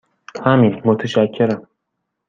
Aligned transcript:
همین، 0.45 0.81
متشکرم. 0.85 1.67